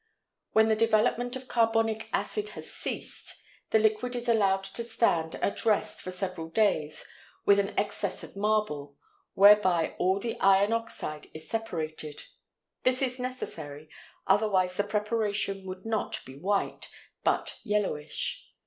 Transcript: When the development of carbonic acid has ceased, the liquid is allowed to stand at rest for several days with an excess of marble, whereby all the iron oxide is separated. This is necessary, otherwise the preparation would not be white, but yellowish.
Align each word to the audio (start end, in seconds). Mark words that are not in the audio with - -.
When 0.53 0.67
the 0.67 0.75
development 0.75 1.35
of 1.35 1.47
carbonic 1.47 2.09
acid 2.11 2.49
has 2.57 2.73
ceased, 2.73 3.39
the 3.69 3.77
liquid 3.77 4.15
is 4.15 4.27
allowed 4.27 4.63
to 4.63 4.83
stand 4.83 5.35
at 5.35 5.63
rest 5.63 6.01
for 6.01 6.09
several 6.09 6.49
days 6.49 7.05
with 7.45 7.59
an 7.59 7.77
excess 7.77 8.23
of 8.23 8.35
marble, 8.35 8.97
whereby 9.35 9.93
all 9.99 10.17
the 10.19 10.39
iron 10.39 10.73
oxide 10.73 11.27
is 11.35 11.47
separated. 11.47 12.23
This 12.81 13.03
is 13.03 13.19
necessary, 13.19 13.91
otherwise 14.25 14.75
the 14.75 14.83
preparation 14.85 15.67
would 15.67 15.85
not 15.85 16.21
be 16.25 16.35
white, 16.35 16.89
but 17.23 17.59
yellowish. 17.61 18.51